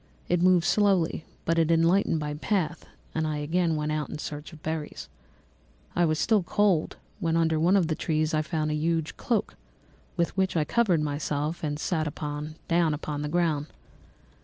It 0.29 0.41
moved 0.41 0.65
slowly, 0.65 1.25
but 1.45 1.59
it 1.59 1.69
enlightened 1.69 2.17
my 2.17 2.33
path, 2.33 2.87
and 3.13 3.27
I 3.27 3.37
again 3.37 3.75
went 3.75 3.91
out 3.91 4.09
in 4.09 4.17
search 4.17 4.51
of 4.51 4.63
berries. 4.63 5.07
I 5.95 6.05
was 6.05 6.17
still 6.17 6.41
cold 6.41 6.95
when 7.19 7.37
under 7.37 7.59
one 7.59 7.77
of 7.77 7.85
the 7.85 7.93
trees 7.93 8.33
I 8.33 8.41
found 8.41 8.71
a 8.71 8.73
huge 8.73 9.15
cloak, 9.15 9.53
with 10.17 10.35
which 10.35 10.57
I 10.57 10.63
covered 10.63 11.01
myself, 11.01 11.63
and 11.63 11.77
sat 11.77 12.11
down 12.67 12.95
upon 12.95 13.21
the 13.21 13.29
ground. 13.29 13.67